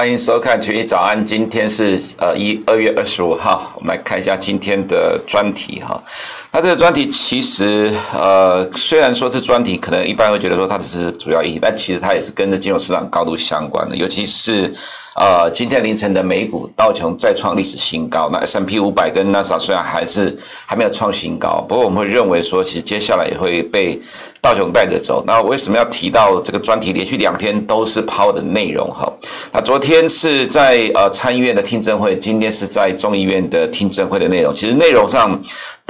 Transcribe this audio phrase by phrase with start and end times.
[0.00, 6.02] 欢迎收看《群益早安》，今天是呃一二月二十五号，我们来看一下今天的专题哈。
[6.50, 14.72] 那这个专题其实呃虽然说是专题，可能一般会觉得说它只是主要意义，但其实它也是跟着金融市场高度相关的，尤其是
[15.16, 24.00] 呃今天凌晨的美股道琼再创历史新高，那 S&P 五百跟纳斯达虽然还是还没有创新高，不过我们会认为说，其实接下来也会被。
[24.42, 26.94] 道琼带着走，那我为什么要提到这个专题？
[26.94, 29.06] 连续两天都是抛的内容哈。
[29.52, 35.38] 那昨天是在呃参议院的听证会，今天是在众议院的听证会的内容，其实内容上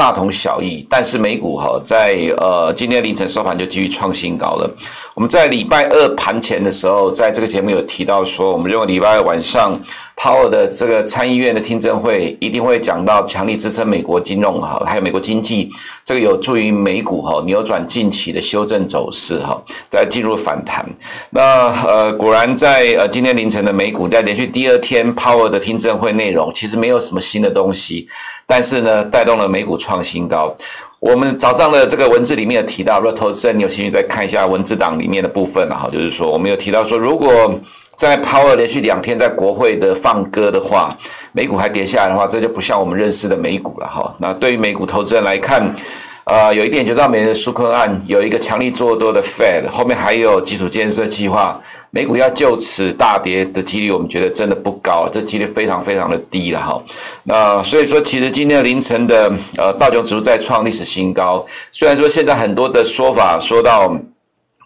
[0.01, 0.87] 大同小异。
[0.89, 4.71] 但是美股哈在呃今天凌晨收盘就继续创新高了。
[5.15, 9.79] 我们在礼拜二盘前的时候，在这个节目有提到说，我们认为礼拜二晚上。
[10.23, 15.71] Power 的这个参议院的听证会一定会讲到强力支撑美国金融哈，还有美国经济，
[16.11, 19.57] 这个有助于美股哈扭转近期的修正走势哈，
[19.89, 20.85] 再进入反弹。
[21.31, 28.09] 那呃果然在呃今天凌晨的美股在连续第二天 Power 的听证会内容其实没有什么新的东西，
[28.45, 30.53] 但是呢带动了美股创新高。
[30.99, 37.55] 我们早上的这个文字里面有提到，如果投资人你有兴趣再看一下文字档里面的部分哈，就是说我们有提到说如果。
[38.01, 40.89] 在 Powell 连续两天在国会的放歌的话，
[41.33, 44.17] 美股还跌下来的话，这就不像我们认识的美股了哈。
[44.19, 45.77] 那对于美股投资人来看，
[46.25, 56.83] 呃，有一点就知道美元的纾困案有一个强力做多的 Fed，后面还有基础建设计划，美股要就此大跌的几率，我们觉得真的不高，这几率非常非常的低了哈。
[57.25, 63.95] 那所以说，其实今天凌晨的呃道琼指数再创历史新高，虽然说现在很多的说法说到。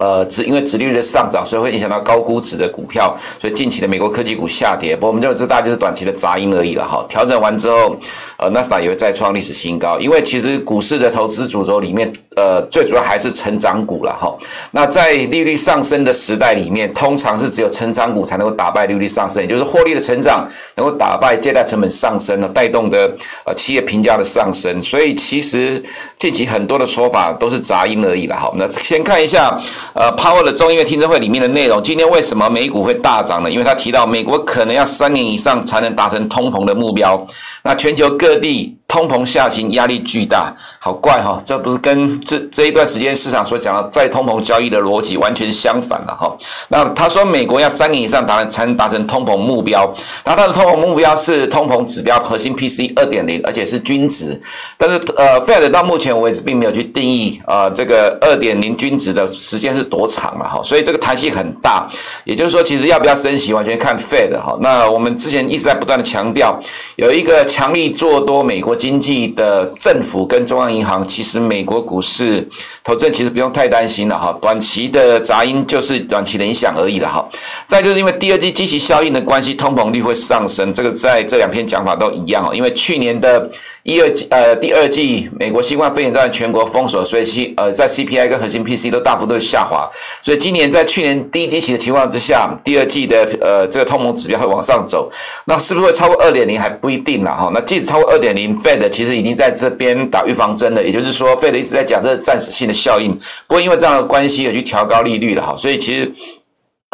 [0.05, 4.95] 呃，只因为值利率的上涨，所以会影响到高估值的股票，所以近期的美国科技股下跌。
[4.95, 7.03] 不过我们认为这大概就是短期的杂音而已了哈。
[7.09, 7.97] 调整完之后，
[8.37, 9.99] 呃，纳斯达也会再创历史新高。
[9.99, 14.35] 因为其实股市的投资主轴里面，呃，最主要还是成长股了哈。
[14.73, 23.11] 那在利率上升的时代里面，通常是只有成长股才能够打败利率上升，也就是获利的成长能够打败借贷成本上升呢，带动的
[23.45, 24.81] 呃企业评价的上升。
[24.83, 25.83] 所以其实
[26.19, 28.53] 近期很多的说法都是杂音而已了哈。
[28.57, 29.59] 那先看一下。
[29.95, 33.51] 呃，Powell 的众议院听证会里面的内容，今天为什么美股会大涨呢？
[33.51, 37.25] 因为他提到美国可能要三年以上才能达成通膨的目标，
[37.63, 38.77] 那全球各地。
[38.95, 41.37] 通膨下行压力巨大，好怪哈！
[41.45, 46.33] 这不是跟这这一段时间市场所讲的再通膨交易的逻辑完全相反了哈。
[46.69, 49.81] 那他说美国要三年以上达才能达成通膨目标，
[50.25, 54.41] 然后他的通膨目标是通膨指标核心 P C 二点零，而且是均值。
[54.77, 61.85] 但是呃，Fed 到目前为止并没有去定义啊、呃、这个二点零均值的时间是多长了哈，所以这个弹性很大。
[62.23, 64.57] 也就是说，其实要不要升息完全看 Fed 哈。
[64.61, 66.57] 那我们之前一直在不断的强调，
[66.95, 68.77] 有一个强力做多美国。
[68.85, 72.47] 经济的政府跟中央银行，其实美国股市
[72.85, 77.27] 投资人其实不用太担心了哈，短期的杂音就是短期的影响而已了哈。
[77.67, 83.49] 再就是因为第二季积极效应的关系，通膨率会上升，这个在这两篇讲法都一样哦，因为去年的。
[83.87, 89.87] 一二季呃，第二季美国新冠肺炎在全国封锁，所以 C 呃在 CPI 跟核心 PC 都大幅度下滑，
[90.23, 95.11] 所以今年在去年低基期的情况之下，第二季的呃这个通膨指标会往上走，
[95.45, 97.51] 那是不是会超过二点零还不一定啦哈。
[97.53, 106.13] 那即使超过二点零，Fed 其实已经在这边打预防针了，也就是说 Fed 一直在讲这是暂时性的效应，不会因为这样的关系而去调高利率了哈，所以其实。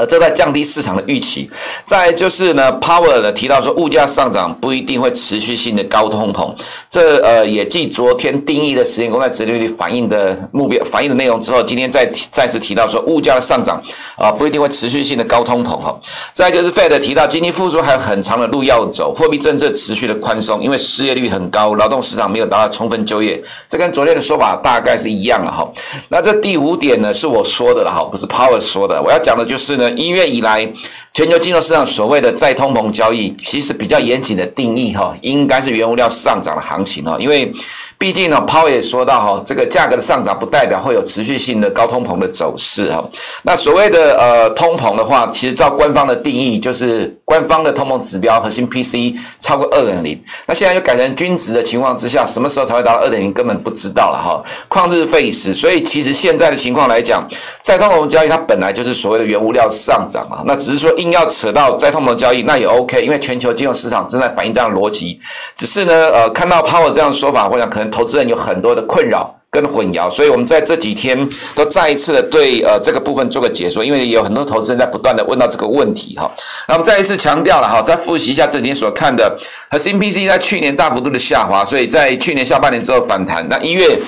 [0.01, 1.51] 呃，这在降低市场的预期。
[1.85, 6.55] 再就是呢，Powell 呢提到说，物价上涨不一定会持续性的高通膨。
[6.89, 13.79] 这呃也继昨天定义的十年公债殖利率反映的目标反映的内容之后，今天再再次提到说，物价的上涨
[14.17, 15.95] 啊不一定会持续性的高通膨哈。
[16.33, 23.39] 再就是 Fed 提到，经济复苏还有很长的路要走，货币政策持续的宽松，因为失业率很高，劳动市场没有达到充分就业。
[23.69, 25.71] 这跟昨天的说法大概是一样的哈。
[26.09, 28.99] 那这第五点呢，是我说的了哈，不是 Power 说的。
[29.03, 29.90] 我要讲的就是呢。
[29.97, 30.67] 一月以来，
[31.13, 37.53] 全球金融市场所谓的再通膨交易，其实比较严谨的定义哈，应该是原物料上涨的行情哈，因为。
[38.01, 43.07] 毕竟呢，Powell 也说到哈，这个价格的上涨不代表会有持续性的高通膨的走势哈。
[43.43, 50.19] 那所谓的呃通膨的话，其实照官方的定义，就是官方的通膨指标核心 P C 超过二点零。
[50.47, 54.43] 那现在又改成均值的情况之下，什么时候才会达到二点零，根本不知道了哈。
[54.71, 57.23] 旷日费时，所以其实现在的情况来讲，
[57.63, 60.43] 再通膨交易它本来就是所谓的原物料上涨啊。
[60.47, 65.21] 那只是说硬要扯到再通膨交易，那也 OK，因为全球金融市场正在反映这样的逻辑。
[65.55, 67.90] 只是呢，呃，看到 Powell 这样的说法，我想可能。
[67.91, 76.31] 投资人有很多的困扰跟混淆，所以我们在这几天都再一次的对呃这个部分做个解说，因为有很多投资人在不断的问到这个问题哈。
[76.69, 79.37] 那我们再一次强调了哈，再复习一下这几天所看的
[79.71, 83.99] 核心 P C 在去年大幅度的下滑，所以在去年下半年之后反弹，那一月。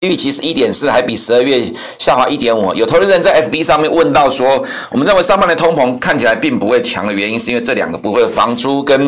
[0.00, 1.62] 预期是一点四，还比十二月
[1.98, 2.72] 下滑一点五。
[2.72, 8.98] 有投资人在 FB 上面问到说，我们认为上半年通膨看起来并不会强的原因，是因为这两个部分，房租跟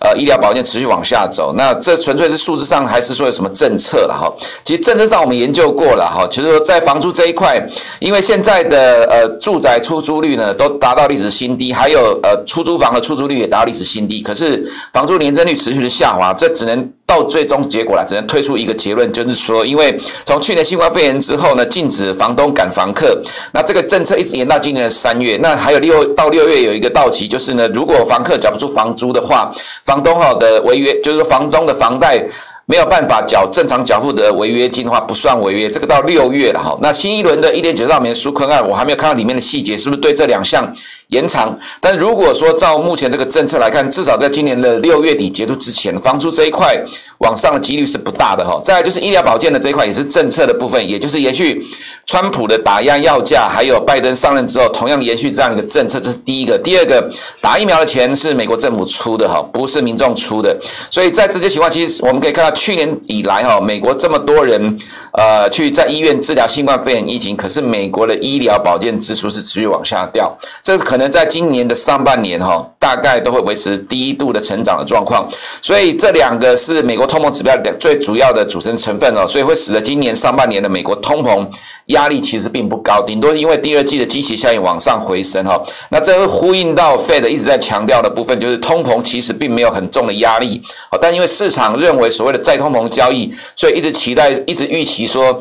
[0.00, 1.54] 呃医疗保健持续往下走。
[1.56, 4.28] 那这纯粹是数字上，还是说有什么政策了哈？
[4.64, 7.64] 其实政策上我们研究过了哈，就是说在房租这一块，
[8.00, 16.92] 因为现在的呃住宅出租率呢都达到历史新低，还有呃出租房的出租率也达到历史新低，可是房租年增率持续的下滑，这只能。
[17.06, 19.94] 到最终结果了，只能推出一个结论，就是说，因为
[20.24, 23.20] 从去年新冠肺炎之后呢，禁止房东赶房客，
[23.52, 29.52] 那这个政策一直延到今年的三月，那还有六到六月有一个到期，就是呢，如果房客缴不出房租的话，
[29.84, 32.24] 房东好的违约，就是说房东的房贷
[32.64, 36.78] 没有办法缴正常缴付的违约金的话，不算违约，这个到六月了哈。
[36.80, 40.72] 那新一轮的一点九兆美元纾困案，我还没有看到里面的细节，是不是对这两项？
[41.12, 46.74] 延长，但如果说照目前这个政策来看，至少在今年的六月底结束之前，房租这一块
[47.18, 48.60] 往上的几率是不大的哈。
[48.64, 51.62] 再来就是医疗保健的这一块，也是政策的部分，也就是延续
[52.06, 56.58] 川普的打压药价，还有拜登上任之后同样延续这样一个政策，这是第一个。
[56.58, 57.06] 第二个，
[57.42, 60.56] 打疫苗的钱是美国政府出的哈，不是民众出的。
[60.90, 64.78] 所以在这些情况，其实我们可以看到，去年以来哈，美国这么多人
[65.12, 71.01] 呃去在医院治疗新冠肺炎疫情，可是美国的医疗保健支出是持续往下掉，这是可能。
[71.02, 75.28] 能在今年的上半年，哈，大概都会维持低度的成长的状况，
[75.60, 81.46] 所以这两个是美国通膨指标的最主要的组成成分哦，所以会使得今年上半年的美国通膨
[81.86, 85.60] 压力其实并不高，顶多因为第二季的积极效应往上回升哈。
[85.90, 90.62] 那这会呼应到 Fed 一直在强调的部分，就是通膨其实并没有很重的压力，
[91.00, 95.38] 但因为市场认为所谓的再通膨交易，所以一直期待，一直预期说。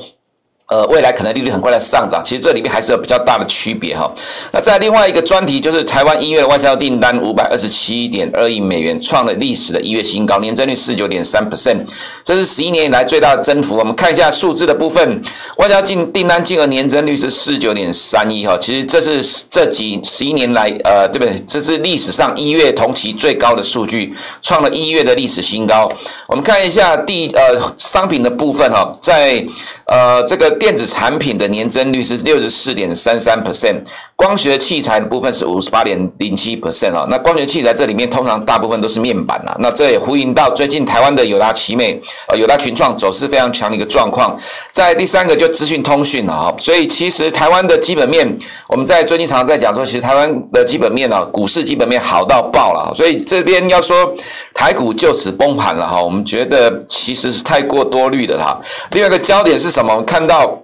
[0.71, 4.09] 呃，未来可能利率很快的上涨，其实这里面还是有比较大的区别哈。
[4.53, 11.85] 那在另外一个专题，就是台湾一月的外销订单五百二十七点二亿美元，创了历史的一月新高，年增率四九点三 percent，
[12.23, 13.75] 这是十一年以来最大的增幅。
[13.75, 15.21] 我们看一下数字的部分，
[15.57, 21.37] 外销进订单金额年增率是四九点三亿哈，其实这是这几十一年来呃，对不对？
[21.45, 25.91] 这是历史上一月同期最高的数据，创了一月的历史新高。
[26.27, 29.45] 我们看一下第呃商品的部分哈，在
[29.91, 30.51] 呃这个。
[30.61, 33.77] 电子产品的年增率是六十四点三三 percent，
[34.15, 37.07] 光学器材的部分是五十八点零七 percent 啊。
[37.09, 44.37] 那光学器材这里面通常大部分都是面板啊，那这也呼应到最近台湾的友达奇美、呃友达群创走势非常强的一个状况。
[44.71, 48.31] 在第三个就资讯通讯了哈，所以其实台湾的基本面，
[48.67, 54.13] 我们在最近常常在讲说，其实台湾的基本面啊，股市基本面好到爆了，所以这边要说
[54.53, 58.59] 台股就此崩盘了哈，我们觉得其实是太过多虑的哈。
[58.91, 60.61] 另外一个焦点是什我们看到。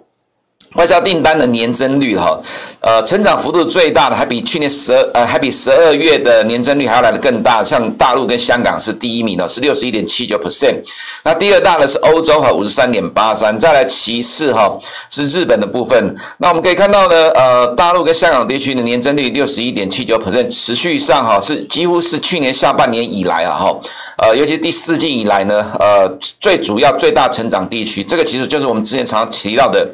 [0.77, 2.39] 外销订单的年增率哈，
[2.79, 10.75] 呃，成长幅度最大的还比去年十二呃，还比十二月的年增率还要来得更大，像大陆跟香港是第一名的，是六十一点七九 percent。
[11.23, 14.77] 那第二大的是欧洲哈，五十三点八三，再来其次哈
[15.09, 16.15] 是日本的部分。
[16.37, 23.75] 那我们可以看到呢，呃，大陆跟香港地区的年增率六十一点七九 percent，持续上哈是几乎是去年下半年以来啊哈，
[24.19, 26.07] 呃，尤其第四季以来呢，呃，
[26.39, 29.85] 最主要最大成长地区，这个其实就是我们之前常常提到的。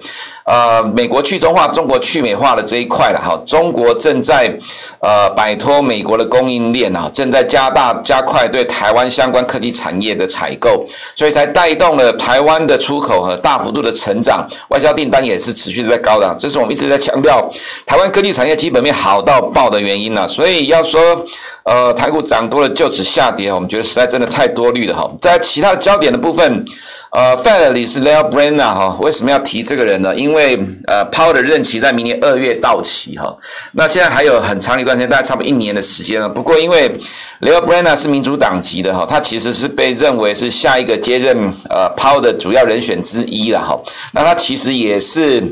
[0.45, 3.39] 呃，美国去中化，中国去美化的这一块了哈。
[3.45, 4.51] 中国正在
[4.99, 10.83] 呃摆脱美国的供应链啊，正在加大加快对台湾相关科技产业的采购，
[11.15, 16.35] 所以才带动了台湾的出口和大幅度的成长，外销订单也是持续在高涨。
[16.35, 17.47] 这是我们一直在强调
[17.85, 20.27] 台湾科技产业基本面好到爆的原因呢。
[20.27, 21.23] 所以要说
[21.63, 25.07] 呃台股涨多了就此下跌，我们觉得实在真的太多虑了哈。
[25.21, 26.65] 在其他焦点的部分。
[27.13, 30.15] 呃，Fed 理事 Lael Brainard 哈，为什么要提这个人呢？
[30.15, 33.37] 因为呃，Pow 的任期在明年二月到期哈，
[33.73, 36.27] 那现在还有很长一段时间，大概差不多一年的时间了。
[36.27, 36.89] 不过因为
[37.41, 41.37] Lael Brainard 是民主党籍的哈，他其实是被认为是下一个接任
[41.69, 43.79] 呃 Pow 的主要人选之一了哈。
[44.11, 45.43] 那他其实也是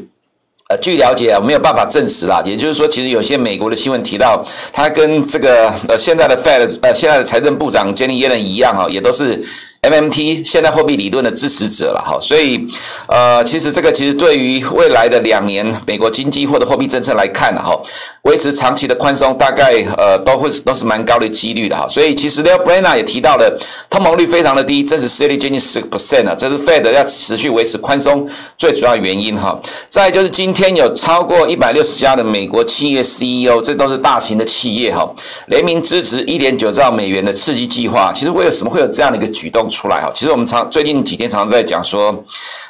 [0.68, 2.41] 呃，据了解啊，没有办法证实啦。
[2.44, 9.39] 也就是说，其实有些美国的新闻提到，他跟这个呃现在的 Fed 呃现在的财政部长 Janet Yellen 一样哈，也都是。
[9.81, 12.67] MMT 现代货币理论的支持者了哈，所以
[13.07, 17.75] 呃，其实这个其实对于未来的两年美国经济或者货币政策来看哈，
[18.21, 21.88] 维持长期的宽松大概呃都会都是蛮高的几率的哈。
[21.89, 23.59] 所以其实 Leoprena 也提到了
[23.89, 29.59] 通膨率非常的低，真实失业率接近十个 percent 啊，这是 Fed 要持续维持宽松最主要原因哈。
[29.89, 35.11] 再就是今天有超过一百六十家的美国企业 CEO，这都是大型的企业哈，
[35.47, 38.13] 联名支持一点九兆美元的刺激计划。
[38.13, 39.69] 其实为什么会有这样的一个举动？
[39.71, 42.23] 出来哈，其实我们常最近几天常常在讲说，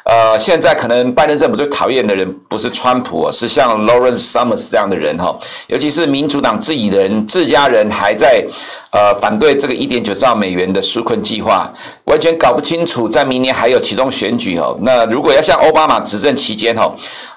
[0.04, 8.44] 呃，现在可能拜登政府最讨厌的人不是川普，是像 Lawrence Summers 这样的人哈，尤其是民主党自己的人自家人还在
[8.92, 11.72] 呃反对这个一点九兆美元的纾困计划。
[12.06, 14.76] 完全搞不清楚，在明年还有期中选举哦。
[14.82, 16.94] 那如果要像奥巴马执政期间哈，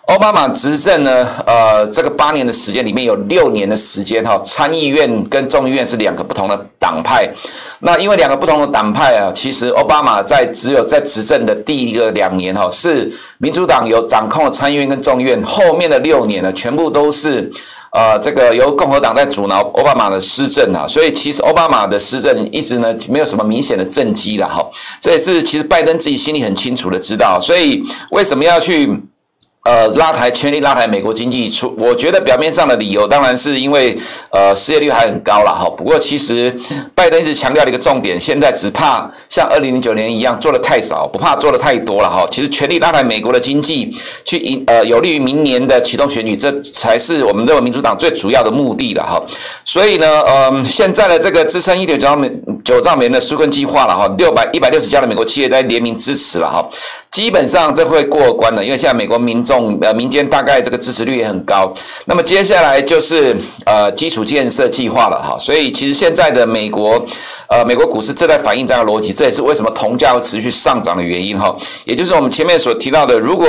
[0.06, 7.30] 奥巴马执政呢，呃，这个八年的时间里面有六年的时间哈，参议院跟众议院是两个不同的党派。
[7.80, 17.50] 那因为两个不同的党派啊，其实奥巴马在只有在执政的第一个两年哈，是民主党有掌控了参议院跟众议院，后面的六年呢，全部都是。
[17.96, 24.68] 呃，这个由共和党在阻挠奥巴马的施政啊，所以其实奥巴马的施政一直呢没有什么明显的政绩的哈，
[25.00, 27.80] 这也是其实拜登自己心里很清楚的知道，所以
[28.10, 29.00] 为什么要去？
[29.64, 35.64] 呃，拉抬全力拉抬美国经济，出我觉得表面上的理由当然是因为呃失业率还很高了哈。
[35.74, 36.54] 不过其实
[36.94, 42.26] 拜登一直强调的一个重点，现在只怕像二零零九年一样做的太少，不怕做的太多了哈。
[42.30, 43.90] 其实全力拉抬美国的经济，
[44.26, 49.18] 去引呃有利于明年的启动选举，这才是我们认为民主党最主要的目的了哈。
[49.64, 52.30] 所以呢，呃，现在的这个支撑一点九兆美
[52.62, 56.68] 九兆美元的纾困计划了哈，六百一百六十家的美国企业在联名支持了哈。
[57.10, 61.72] 基本上这会过关的，因为现在美国民众呃民间大概这个支持率也很高。
[62.06, 67.04] 那么接下来就是呃基础建设计划了哈，所以其实现在的美国。
[67.48, 71.54] 呃，美国股市正在反映这样的逻辑，这也是为什么铜价会持续上涨的原因哈。
[71.84, 73.46] 也就是我们前面所提到的，如果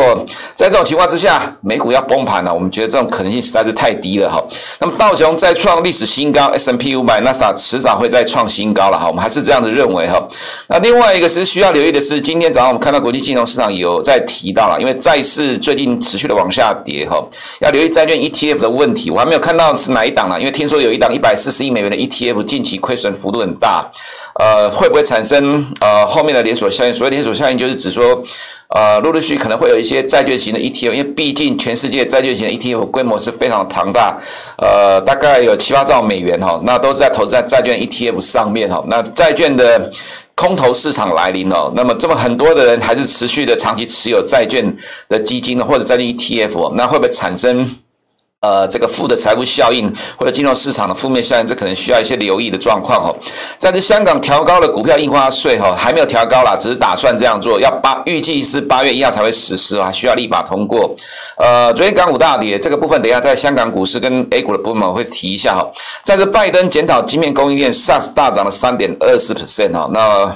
[0.56, 4.44] 在这种情况之下，美股要崩盘了，我们觉得这种可能性实在是太低了哈。
[4.80, 9.08] 那么道琼再创历史新高，S&P 500、纳斯达迟早会再创新高了哈。
[9.08, 10.22] 我们还是这样子认为哈。
[10.68, 17.24] 那另外一个是需要留意的是，今天早上我们看到国际金融市场有在提到了，因为债市最近持续的往下跌哈，
[17.62, 19.10] 要留意债券 ETF 的问题。
[19.10, 23.85] 我还没有看到是哪一档了，因为听说有一档一百四十亿美元的 ETF 近期亏损幅度很大。
[24.40, 26.94] 呃，会不会产生呃后面的连锁效应？
[26.94, 28.22] 所谓连锁效应，就是指说，
[28.70, 34.18] 呃，陆陆续可能会有一些债券型的 ETF，因为毕竟全世界债券型的 ETF 规模是非常的庞大，
[34.58, 38.84] 呃，大概有七八兆美元哈，那都是在投资在债券 ETF 上面哈。
[38.88, 39.90] 那债券的
[40.36, 44.76] 空头市场来临哦，那么这么很多的人还是持续的长期持有债券
[45.08, 47.78] 的基金呢或者债券 ETF，那会不会产生？
[48.46, 53.10] 呃，这个负的财富效应或者金融市场的负面效应，这可能需要一些留意的状况哦。
[53.58, 60.94] 在这香港调高了股票印花税哈，还没有调高啦，只是打算这样做，要八预计是八月一号才会实施啊，需要立法通过。
[61.38, 65.68] 呃，昨天港股大跌，这个部分等一下在香港股市跟 A 股的部分我会提一下哈。
[66.04, 70.36] 在这拜登检讨晶片供应链，SARS 大涨了三点二四 percent 哈，那。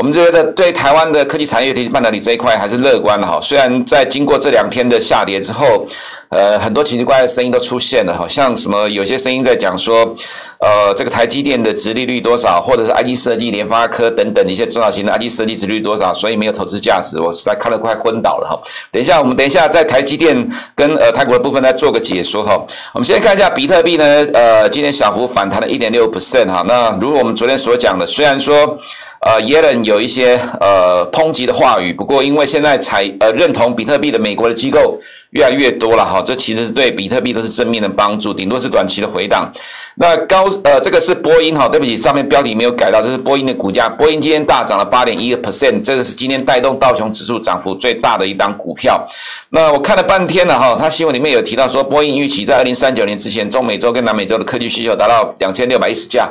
[0.00, 3.38] 我们觉得对台湾的科技产业，以及半导体这一块还是乐观的哈。
[3.42, 5.84] 虽然在经过这两天的下跌之后，
[6.30, 10.14] 呃，很多奇奇怪怪的声音都出现了，好像什么有些声音在讲说，
[10.58, 17.20] 呃，这个台积电的殖利率多少，或者是 IC 设计、联发科等等一些中小型的 IC 设计殖利率多少，所以没有投资价值。
[17.20, 18.58] 我实在看得快昏倒了哈。
[18.90, 20.34] 等一下，我们等一下在台积电
[20.74, 22.58] 跟呃泰国的部分来做个解说哈。
[22.94, 26.64] 我们先看一下比特币呢，呃，今天小幅反弹了一点六 percent 哈。
[26.66, 28.78] 那如我们昨天所讲的，虽然说。
[29.20, 34.98] 呃，耶伦有一些呃抨击的话语，不过因为现在采呃认同比特币的美国的机构
[35.32, 39.52] 越来越多了哈，这其实是对比特币都是正面的帮助，顶多是短期的回档。
[39.96, 49.06] 那高呃这个是波音哈，对不起，上面标题没有改到，这是波音的股价，波音今天大涨了八点一个 percent，这个是今天带动道琼指数涨幅最大的一档股票。
[49.50, 56.30] 那我看了半天了哈，它新闻里面有提到说，波音预期在二零三九年之前，中美洲跟南美洲的科技需求达到两千六百一十架。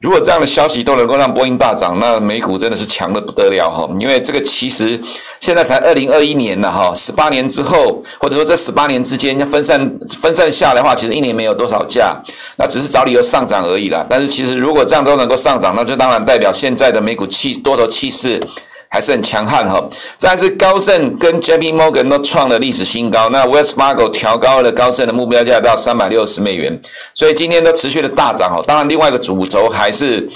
[0.00, 3.88] 如果这样的消息都能够让波音大涨，那美股真的是强的不得了哈！
[3.98, 4.98] 因为这个其实
[5.40, 12.16] 现在才二零二一年了哈，十八年之后，或者说这十八年之间分散分散下来的话，其实一年没有多少价，
[12.56, 14.06] 那只是找理由上涨而已啦。
[14.08, 18.40] 但是其实如果这样都能够上涨，那就当然代表现在的美股气多头气势。
[18.88, 26.80] 还是很强悍哈，再是高盛跟 JP Morgan 都创了历史新高，那 Wells Fargo 调高了高盛的目标价到三百六十美元，
[27.14, 28.62] 所以今天都持续的大涨哈。
[28.66, 30.28] 当然，另外一个主轴还是。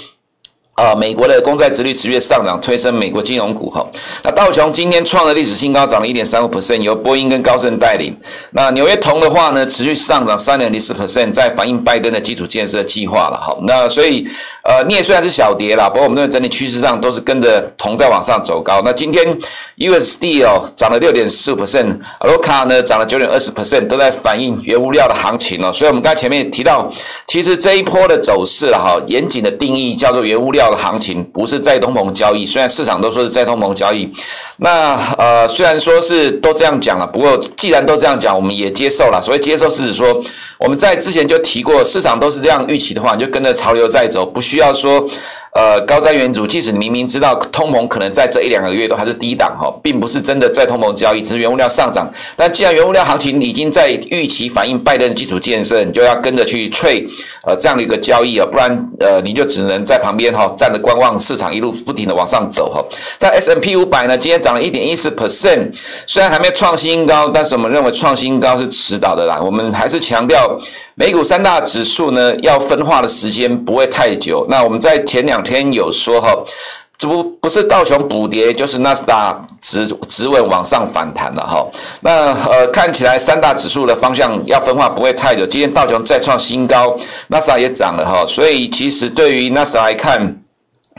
[0.75, 3.85] 啊，美国的公债殖率持续上涨，推升美国金融股哈。
[4.23, 8.17] 那道琼今天创了历史新高，涨了一点三五 percent，由波音跟高盛带领。
[8.53, 13.55] 那纽约铜的话呢，持续上涨三点零四 percent，在反映拜登的基础建设计划了哈。
[13.67, 14.27] 那所以
[14.63, 18.81] 呃，镍虽然是小跌啦，不过我们认为整体趋势上都是跟着铜在往上走高。
[18.83, 19.23] 那今天
[19.77, 25.71] USD 哦涨了六点四 percent，Aloha 呢涨了九点二十 percent，都在反映原物料的行情哦。
[25.71, 26.91] 所以我们刚才前面提到，
[27.27, 30.62] 其实这一波的走势了哈，严谨的定义叫做原物料。
[30.69, 34.11] 的行情不是在东盟交易，虽然市场都说是在东盟交易，
[34.57, 39.21] 那呃虽然说是都这样讲了，不过既然都这样讲，我们也接受了。
[39.21, 40.21] 所以接受是指说，
[40.59, 45.03] 我们在之前就提过，市场都是这样预期的话，你就跟着潮流在走，不需要说
[45.53, 52.09] 呃高瞻远瞩，即使你明明知道通膨可能在这一两个月都还是低档哈，并不是真的在通膨交易，只是原物料上涨。
[52.37, 57.05] 那既然原物料行情已经在预期反映拜登基础建设，你就要跟着去脆
[57.45, 58.69] 呃这样的一个交易啊，不然
[58.99, 62.83] 呃你就只能在旁边哈站着观望市场一路不停的往上走哈。
[63.19, 65.71] 在 S&P 五百呢，今天涨了一点一四 percent，
[66.07, 69.39] 虽然还没创新高，但是我们认为创新高是迟早的啦。
[69.39, 70.57] 我们还是强调
[70.95, 74.45] 美股三大指数呢要分化的时间不会太久。
[74.47, 76.31] 那我们在前两天有说哈，
[76.99, 81.65] 这不不是道琼补跌，就是纳斯达指指稳往上反弹了哈。
[82.01, 85.43] 那呃看起来三大指数的方向要分化不会太久。
[85.47, 86.95] 今天道琼再创新高，
[87.29, 88.23] 纳斯达也涨了哈。
[88.27, 90.19] 所以其实对于纳斯达来看，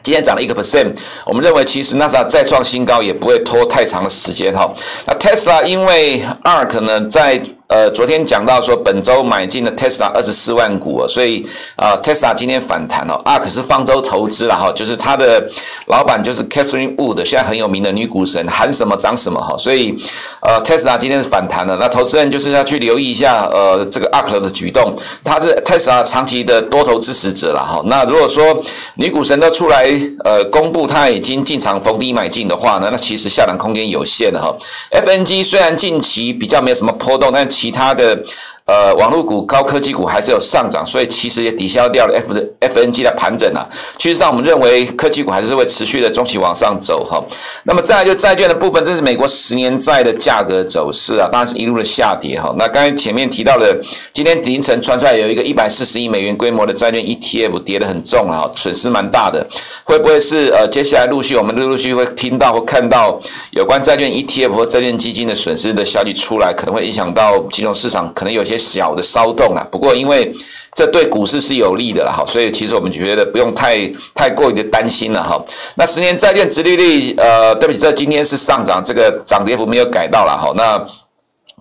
[0.03, 0.93] 今天涨了一个 percent，
[1.25, 4.69] 我们认为其实纳斯达再创新高也不会拖太长的时间哈。
[5.07, 7.41] 那 Tesla 因为 ARK 呢在。
[7.66, 15.42] 呃，昨天讲到说，本周买进了 Tesla 二十四万股哦，所以啊，Tesla 今天反弹哦，ARK 是方舟投资了哈，就是他的
[15.87, 19.97] 老板就是 Catherine Wood，现在很有名的女股神，喊什么涨什么哈，所以
[20.40, 24.94] 呃，Tesla 今天是反弹了，那投资人就是要去留意一下呃这个 ARK 的举动，
[25.25, 28.62] 他是 Tesla 长期的多头支持者了哈，那如果说
[28.97, 29.88] 女股神都出来
[30.23, 34.54] 呃公布他已经进场逢低买进的话呢，那其实下档空间有限的哈
[34.90, 38.20] ，FNG 虽然近期比较没有什么波动，但其他的。
[38.66, 43.61] 呃，网络股、高科技股还是有上涨，所以其实也抵消掉了 F 的 FNG 的盘整啊。
[43.99, 47.23] 趋势上，我们认为科技股还是会持续的中期往上走哈。
[47.64, 52.54] 那么再来就债券的部分，这是美国十年债的价格走势啊，当然是一路的下跌哈。
[52.59, 53.78] 那刚才前面提到的，
[54.14, 59.47] 今天凌晨传出来有一个一百四十亿美元规模的债券 ETF 跌得很重啊，损失蛮大的。
[59.85, 68.53] 会不会是呃接下来陆续我们陆陆续续会听到或看到有关债券 ETF 和债券基金的损失的消息出来，可能会影响到金融市场，可能有些。
[68.56, 70.32] 小的骚动啊，不过因为
[70.75, 75.42] 这对股市是有利的了哈，所以其实我们觉得不用太太过于的担心了哈。
[75.76, 80.52] 那十年债券殖利率，呃，对不起，这今天是上涨，这个涨跌幅没有改到了哈。
[80.56, 80.84] 那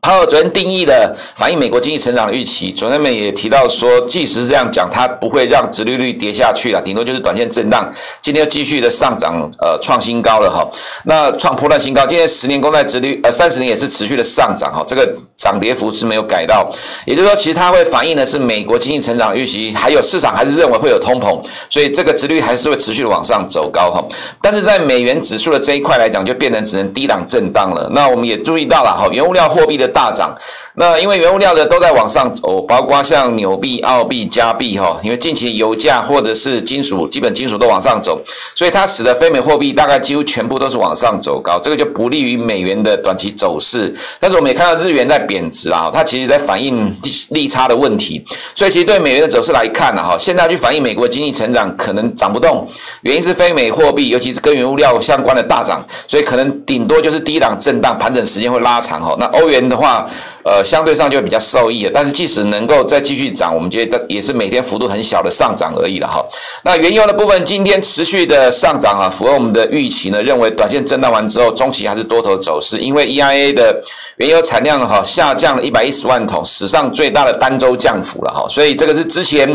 [0.02, 7.90] 还有昨天定义的反映美国经济成长的预期，昨天们也提到说，即使是这样讲，它不会让殖利率跌下去了，顶多就是短线震荡。
[8.22, 10.68] 今天又继续的上涨，呃，创新高了哈。
[11.06, 14.84] 那创波段新高，今天十年公债殖利率，呃，三十年也是持续的上涨哈。
[14.86, 15.10] 这个
[15.44, 16.68] 涨跌幅是没有改到，
[17.06, 24.04] 也就是说，其实它会反映的是美国经济成长预期，还有市场还是认为会有通膨，所以这个值率还是会持续的往上走高哈。
[24.42, 27.90] 但是在美元指数的这一块来讲，就变成只能低档震荡了。
[27.94, 29.84] 那我们也注意到了哈，原物料货币的。
[29.94, 30.34] 大涨，
[30.76, 38.20] 那因为原物料的都在往上走，包括像纽币、澳币、加币哈，因为近期油价或者是金属、基本金属都往上走，
[38.56, 43.94] 所以它使得非美货币大概几乎全部都是往上走高，这个就不利于美元的短期走势。
[44.20, 46.96] 但是我们也看到日元在贬值啊，它其实在反映
[47.30, 48.24] 利差的问题，
[48.56, 52.68] 所以其实对美元的走势来看呢，哈，现在去反映美国经济成长可能涨不动，
[53.02, 59.16] 原因是非美货币，尤其是跟原物料相关的大涨，所以可能顶多就是低档震荡，盘整时间会拉长哈。
[59.20, 60.10] 那欧元的话。
[60.44, 66.24] 呃，相对上就会比较受益了，但是即使能够再继续涨，我们觉得也是每天幅度很小的上涨而已了哈。
[66.64, 73.82] 那原油的部分今天持续的上涨啊，符合我们的预期呢，认为短线震荡完之后，中期还是多头走势，因为 EIA 的
[74.18, 79.50] 原油产量哈下降了一百一十万桶，史上最大的单周降幅了哈，所以这个是之前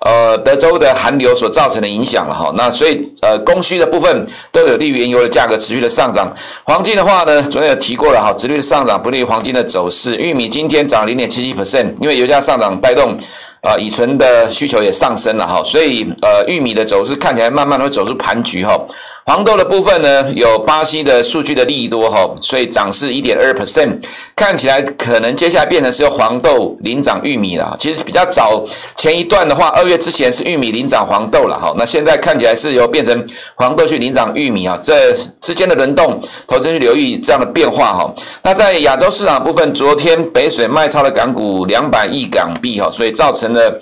[0.00, 2.52] 呃德州的寒流所造成的影响了哈。
[2.54, 6.30] 那所以呃供需的部分都有利于原油的价格持续的上涨。
[6.64, 13.16] 黄金的话呢，昨天有提过了哈，直率的上涨不利于黄金的走势，玉米今天涨零点七七 percent，因为油价上涨带动。
[13.64, 18.78] 啊，乙醇的需求也上升了哈，所以呃，玉米的走势看起来慢慢的会走出盘局哈。
[19.26, 23.98] 黄豆的部分呢，有巴西的数据的利多哈，所以涨势一点二 percent，
[24.36, 27.74] 看起来可能接下来变成是由黄豆领涨玉米了。
[27.80, 28.62] 其实比较早
[28.96, 38.12] 前一段的话，二月之前是玉米领涨黄豆了哈，那现在看起来是由变成黄豆去领涨玉米啊，这之间的轮动，投资去留意这样的变化哈。
[38.42, 43.80] 那在亚洲市场部分，昨天北水卖超了港股两百亿港币哈，所以造成的。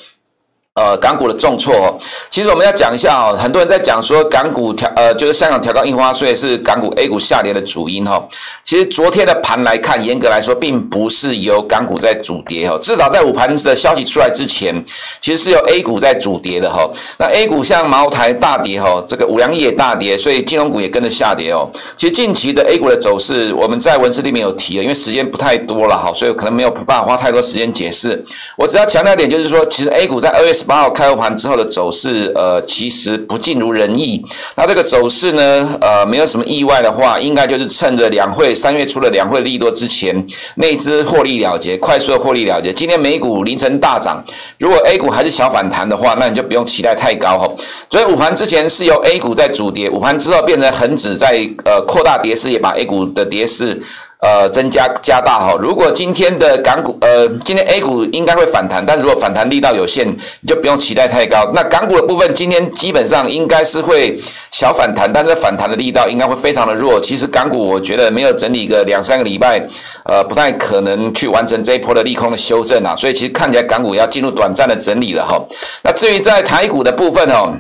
[0.75, 1.99] 呃，港股的重挫哦，
[2.31, 8.27] 其实我们要讲一下哦，很多人在讲说港股调呃，就是香港调高印花税是港股 A 股下跌的主因哈。
[8.65, 14.83] 其实昨天的盘来看，严格来说，并不是由港股在主跌哈，至少在午盘的消息出来之前，
[15.21, 16.91] 其实是由 A 股在主跌的哈。
[17.19, 21.71] 那 A 股像茅台大跌哈，这个五粮液也大跌，所以金融股也跟着下跌哦。
[21.99, 28.25] 其实近期的 A 股的走势，我们在文字里面有提了，因为时间不太多了哈，所以可能没有办法花太多时间解释。
[28.57, 30.51] 我只要强调一点，就是说，其实 A 股在二月。
[30.65, 34.23] 八号开盘之后的走势，呃，其实不尽如人意。
[34.57, 42.73] 那这个走势呢，呃，没有什么意外的话，应该就是趁着两会三月初的两会利多之前，内资获利了结，快速的获利了结。
[42.73, 44.23] 今天美股凌晨大涨，
[44.59, 47.49] 如果 A 股还是小反弹的话，那你就不用期待太高哈。
[47.91, 53.81] 所以午盘之前是由 A 股在主跌，午盘之后变成恒指在呃扩大跌势，也把 A 股的跌势。
[54.23, 55.57] 呃，增加加大哈。
[55.61, 61.51] 如果今天的港股，呃，今天 A 股应该会反弹，但如果反弹力道有限，你就不用期待太高。
[61.53, 64.17] 那港股的部分，今天基本上应该是会
[64.53, 67.01] 小反弹，但是反弹的力道应该会非常的弱。
[67.01, 69.61] 其实港股我觉得没有整理个两三个礼拜，
[70.05, 72.95] 呃，不太可能去完成这一波的利空的修正啊。
[72.97, 75.37] 所以其实看起来港股要进入短暂的整理了哈。
[75.83, 77.53] 那至于在台股的部分哦。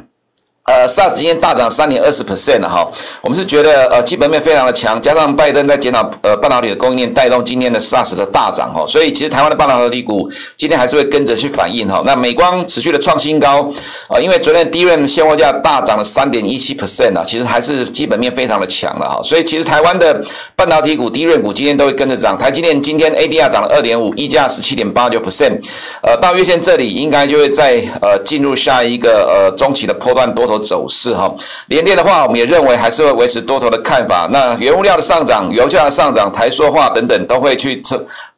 [0.64, 2.88] 呃，SARS 今天大涨三点二十 percent 了哈，
[3.20, 12.00] 我们是觉得呃基本面非常的强，加上拜登在检讨呃半导体的供应链，带动今天的 SARS 的大涨哈，所以其实台湾的半导体股今天还是会跟着去反应哈。
[12.06, 13.68] 那美光持续的创新高
[14.06, 22.38] 啊，因为昨天 DRAM 现货价大涨了三点一七 percent 啊，其实还是基本面非常的强了哈，所以其实台湾的半导体股、DRAM 股今天都会跟着涨。
[22.38, 25.60] 台积电今天 ADR 涨了二点五，溢价十七点八九 percent，
[26.04, 31.32] 呃，到月线这里应该就会在呃进入下一个呃中期的波段多走势哈，
[31.66, 34.28] 连电的话，我们也认为还是会维持多头的看法。
[34.32, 37.82] 那原物料的上涨、油价的上涨、台塑化等等，都会去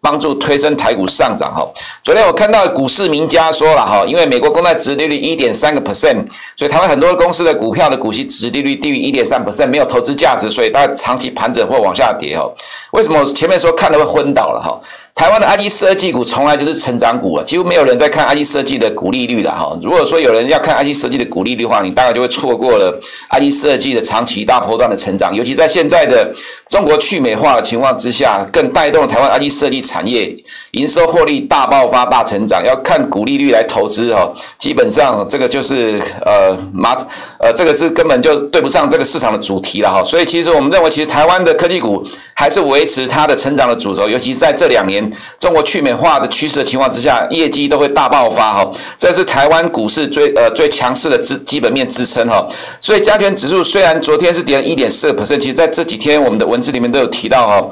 [0.04, 1.66] 帮助推升台股上涨哈。
[2.02, 6.22] 昨天我看到股市名家说了哈，因为美国公债殖利率一点三个 percent，
[6.54, 12.46] 所以台湾很多公司的股票的股息殖利率低于一点三 percent，没有投资价值，所以大家长期盘整或往下跌哈。
[12.92, 14.78] 为什么我前面说看了会昏倒了哈？
[15.14, 19.72] 台湾的 IC 设计股从来就是成长股啊，几乎没有人在看 IC 设计的股利率的哈。
[19.80, 26.34] 如果说有人要看 IC 设计的股利率的话，你大概就会错过了 IC 设计的长期大波段的成长，尤其在现在的
[26.68, 30.36] 中国去美化的情况之下，更带动了台湾 IC 设计产业
[30.72, 32.60] 营收获利大爆发、大成长。
[32.64, 34.28] 要看股利率来投资哈，
[34.58, 36.96] 基本上这个就是呃马
[37.38, 40.02] 呃这个是根本就对不上这个市场的主题了哈。
[40.02, 42.04] 所以其实我们认为，其实台湾的科技股
[42.34, 45.08] 还是维持它的成长的主轴，尤其是在这两年。
[45.38, 52.44] 中国去美化的趋势的情况之下，业绩都会大爆发哈，这是台湾股市最呃最强势的基基本面支撑哈。
[52.80, 57.68] 所以加权指数虽然昨天是跌了一点四个 percent，其实在这几天我们的文字里面都有提到哈，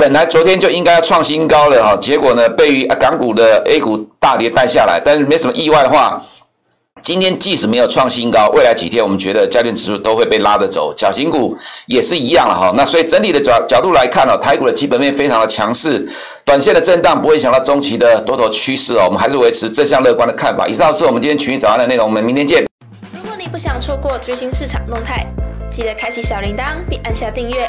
[0.00, 6.22] 本来昨天就应该要创新高了哈，结果呢被港股的 A 股大跌带下来，但是没什么意外的话。
[7.02, 11.56] 今天即使没有创新高，未来几天我们觉得家电指数都会被拉着走，小型股
[11.86, 12.72] 也是一样了哈。
[12.76, 16.08] 那所以整体的角角度来看呢，台股的基本面非常的强势，
[16.44, 19.06] 短线的震荡不会影响到中期的多头趋势哦。
[19.06, 20.68] 我们还是维持正向乐观的看法。
[20.68, 22.64] 以上是我们今天群益早安的内容，我们明天见。
[23.12, 25.26] 如果你不想错过最新市场动态，
[25.68, 27.68] 记得开启小铃铛并按下订阅。